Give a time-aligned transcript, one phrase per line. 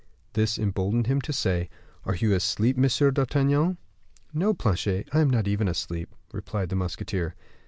[0.33, 1.69] This emboldened him to say,
[2.05, 3.77] "Are you asleep, Monsieur d'Artagnan?"
[4.33, 7.35] "No, Planchet, I am not even asleep," replied the musketeer.